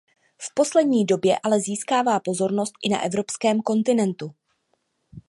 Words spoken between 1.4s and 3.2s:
ale získává pozornost i na